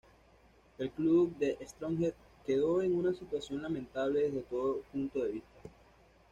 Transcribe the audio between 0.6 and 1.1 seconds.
El